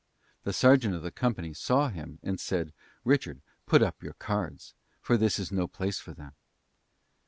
[0.45, 2.73] The sergeant of the company saw him, and said,
[3.05, 6.31] "Richard, put up your cards; for this is no place for them."